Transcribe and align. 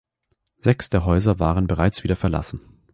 Sechs 0.57 0.89
der 0.89 1.05
Häuser 1.05 1.37
waren 1.37 1.67
bereits 1.67 2.03
wieder 2.03 2.15
verlassen. 2.15 2.59